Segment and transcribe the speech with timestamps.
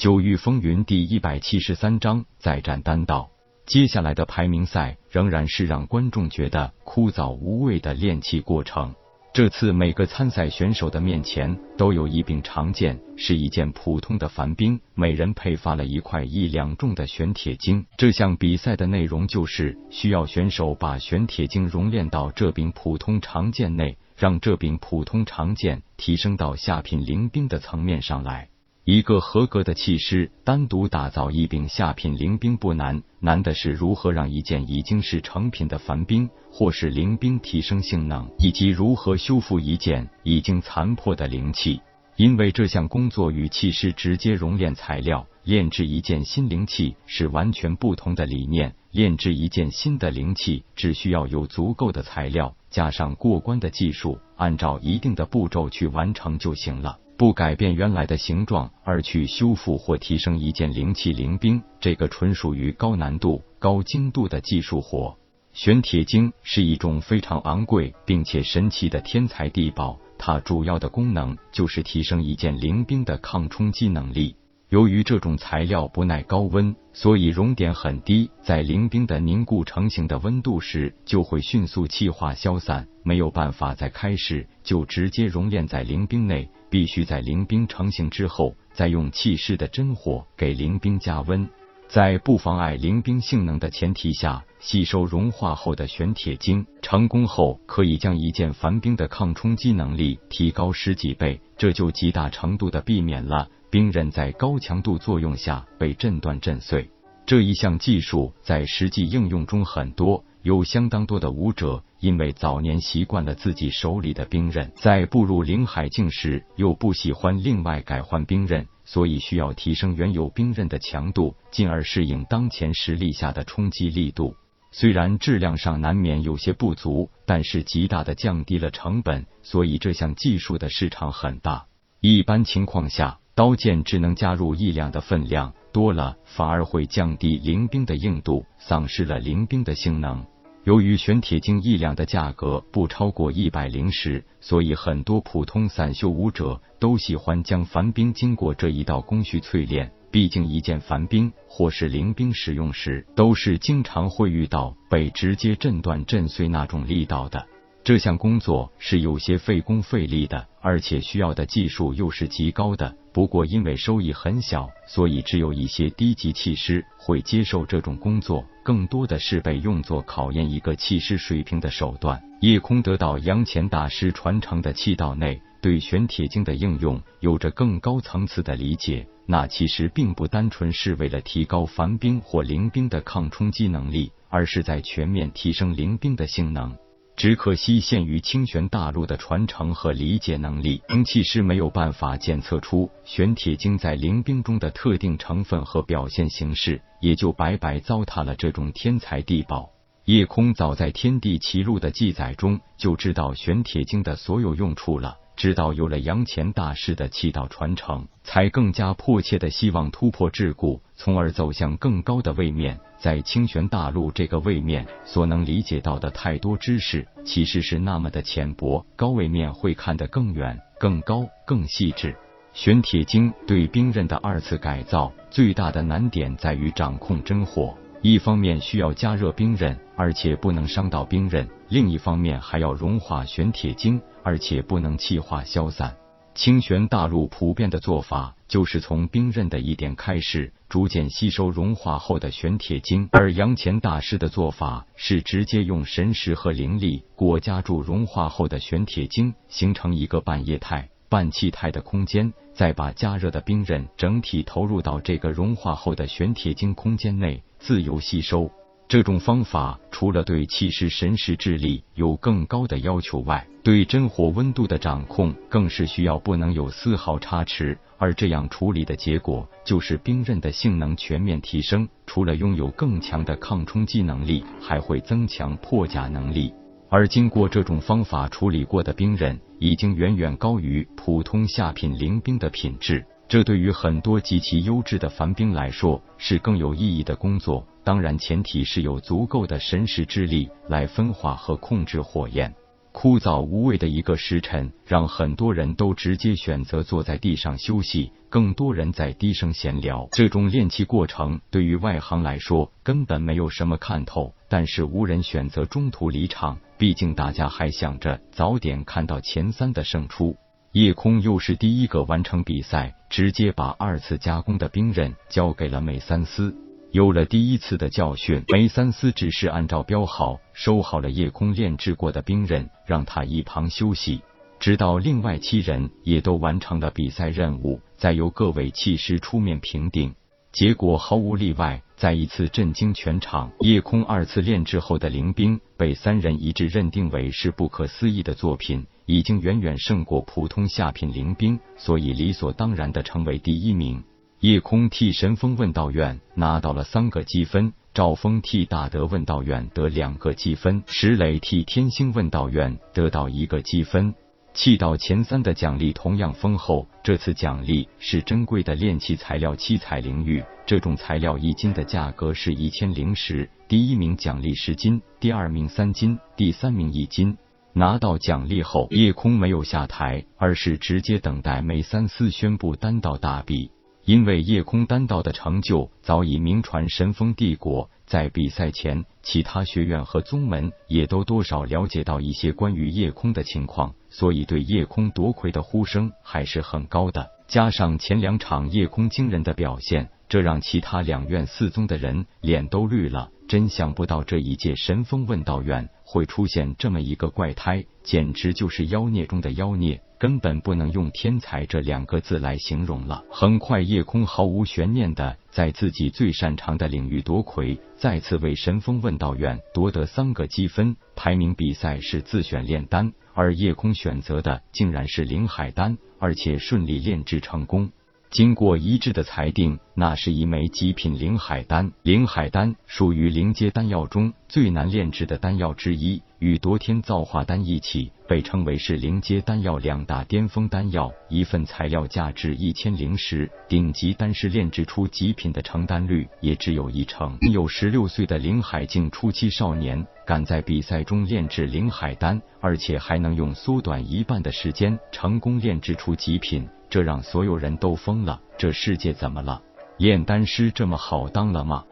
[0.00, 3.28] 九域风云第一百七十三章再战丹道。
[3.66, 8.94] 接下来的排名赛仍然是让观众觉得枯燥无味的练气过程。
[9.34, 17.84] 这次每个参赛选手的面前都有一柄长剑，是一件普通的凡兵，每人配发了一块一两重的玄铁晶。
[17.98, 28.48] 这项比赛的内容就是需要选手把玄铁晶熔炼到这柄普通长剑内，让这柄普通长剑提升到下品灵兵的层面上来。
[28.84, 41.80] 一个合格的气师单独打造一柄下品灵兵不难，难的是如何让一件已经是成品的凡兵或是灵兵提升性能，以及如何修复一件已经残破的灵器。
[42.16, 48.74] 因为这项工作与气师直接熔炼材料炼制一件新灵器是完全不同的理念。
[48.92, 56.98] 炼制一件新的灵器只需要有足够的材料，加上过关的技术，按照一定的步骤去完成就行了。
[57.20, 65.18] 不改变原来的形状而去修复或提升一件灵气灵兵，这个纯属于高难度、高精度的技术活。
[65.52, 74.34] 玄铁晶是一种非常昂贵并且神奇的天才地宝，它主要的功能就是提升一件灵兵的抗冲击能力。
[74.70, 91.48] 由于这种材料不耐高温，所以熔点很低，在灵冰的凝固成型的温度时，就会迅速气化消散，没有办法在开始就直接熔炼在灵冰内，必须在灵冰成型之后，再用气势的真火给灵冰加温，
[91.88, 103.48] 在不妨碍灵冰性能的前提下，吸收融化后的玄铁晶，成功后可以将一件凡冰的抗冲击能力提高十几倍，这就极大程度的避免了。
[103.70, 106.90] 兵刃在高强度作用下被震断震碎，
[107.24, 124.34] 这一项技术在实际应用中很多，有相当多的武者因为早年习惯了自己手里的兵刃，在步入灵海境时又不喜欢另外改换兵刃，所以需要提升原有兵刃的强度，进而适应当前实力下的冲击力度。
[124.72, 131.66] 虽然质量上难免有些不足，但是极大的降低了成本，所以这项技术的市场很大。
[132.00, 133.19] 一般情况下。
[133.34, 140.24] 刀剑只能加入一两的分量，多了反而会降低灵兵的硬度，丧失了灵兵的性能。
[140.64, 149.90] 由于玄铁晶一两的价格不超过一百灵石，所以很多普通散修武者都喜欢将凡兵经过这一道工序淬炼。
[150.10, 157.46] 毕竟一件凡兵或是灵兵使用时，都是经常会遇到被直接震断震碎那种力道的。
[157.82, 162.96] 这项工作是有些费工费力的，而且需要的技术又是极高的。
[163.12, 172.22] 不过因为收益很小，所以只有一些低级气师会接受这种工作，更多的是被用作考验一个气师水平的手段。
[172.40, 179.06] 夜空得到杨乾大师传承的气道内，对玄铁晶的应用有着更高层次的理解。
[179.26, 186.76] 那其实并不单纯是为了提高凡兵或灵兵的抗冲击能力，而是在全面提升灵兵的性能。
[187.20, 199.68] 只可惜限于清玄大陆的传承和理解能力，灵气师没有办法检测出玄铁晶在灵冰中的特定成分和表现形式，也就白白糟蹋了这种天才地宝。
[200.06, 205.18] 夜空早在天地奇录的记载中就知道玄铁晶的所有用处了。
[205.40, 212.78] 直到有了杨乾大师的气道传承，才更加迫切的希望突破桎梏，从而走向更高的位面。
[212.98, 218.84] 在清玄大陆这个位面，所能理解到的太多知识，其实是那么的浅薄。
[218.96, 222.14] 高位面会看得更远、更高、更细致。
[222.52, 227.74] 玄铁经对兵刃的二次改造，最大的难点在于掌控真火。
[228.02, 234.00] 一方面需要加热兵刃，而且不能伤到兵刃；另一方面还要融化玄铁晶。
[234.22, 235.96] 而且不能气化消散。
[236.32, 258.50] 清玄大陆普遍的做法就是从冰刃的一点开始，逐渐吸收融化后的玄铁晶；而杨乾大师的做法是直接用神识和灵力裹夹住融化后的玄铁晶，形成一个半液态、半气态的空间，再把加热的冰刃整体投入到这个融化后的玄铁晶空间内，自由吸收。
[258.90, 267.78] 这种方法除了对气势神识智力有更高的要求外，对真火温度的掌控更是需要不能有丝毫差池。
[267.98, 271.88] 而这样处理的结果，就是兵刃的性能全面提升。
[272.04, 276.52] 除了拥有更强的抗冲击能力，还会增强破甲能力。
[276.88, 283.06] 而经过这种方法处理过的兵刃，已经远远高于普通下品灵兵的品质。
[283.30, 287.64] 这对于很多极其优质的凡兵来说，是更有意义的工作。
[287.84, 292.52] 当然，前提是有足够的神识之力来分化和控制火焰。
[292.90, 300.08] 枯燥无味的一个时辰，让很多人都直接选择坐在地上休息，更多人在低声闲聊。
[300.10, 310.34] 这种练气过程对于外行来说根本没有什么看头，但是无人选择中途离场，毕竟大家还想着早点看到前三的胜出。
[310.72, 316.54] 夜空又是第一个完成比赛，直接把二次加工的兵刃交给了梅三思。
[316.92, 324.22] 有了第一次的教训，梅三思只是按照标号收好了夜空炼制过的兵刃，让他一旁休息，
[324.60, 330.14] 直到另外七人也都完成了比赛任务，再由各位气师出面评定。
[330.52, 333.52] 结果毫无例外，再一次震惊全场。
[333.60, 344.02] 夜空二次炼制后的灵兵被三人一致认定为是不可思议的作品，已经远远胜过普通下品灵兵，所以理所当然的成为第一名。
[344.40, 354.14] 夜空替神风问道院拿到了三个积分，赵峰替大德问道院得两个积分，石磊替天星问道院得到一个积分。
[354.52, 367.36] 气道前三的奖励同样丰厚，这次奖励是珍贵的炼器材料七彩灵玉，这种材料一斤的价格是一千灵石，第一名奖励十斤，第二名三斤，第三名一斤。
[367.72, 373.70] 拿到奖励后，夜空没有下台，而是直接等待梅三思宣布单道大比。
[374.04, 387.30] 因为夜空丹道的成就早已名传神风帝国，在比赛前，其他学院和宗门也都多少了解到一些关于夜空的情况，所以对夜空夺魁的呼声还是很高的。
[387.46, 393.30] 加上前两场夜空惊人的表现，这让其他两院四宗的人脸都绿了。
[393.50, 400.00] 真想不到这一届神风问道院会出现这么一个怪胎，简直就是妖孽中的妖孽。
[400.20, 403.24] 根本不能用天才这两个字来形容了。
[403.28, 410.94] 很快，夜空毫无悬念的在自己最擅长的领域夺魁，再次为神风问道院夺得三个积分。
[411.16, 417.90] 排名比赛是自选炼丹，而夜空选择的竟然是灵海丹，而且顺利炼制成功。
[418.30, 421.90] 经过一致的裁定，那是一枚极品灵海丹。
[422.02, 431.12] 灵海丹属于灵阶丹药中最难炼制的丹药之一，与夺天造化丹一起被称为是灵阶丹药两大巅峰丹药。
[431.28, 437.36] 一份材料价值一千灵石，顶级丹师炼制出极品的成丹率也只有一成。
[437.52, 446.66] 有十六岁的灵海境初期少年敢在比赛中炼制灵海丹，而且还能用缩短一半的时间成功炼制出极品。
[446.88, 449.62] 这让所有人都疯了，这世界怎么了？
[449.98, 451.84] 炼丹师这么好当了吗？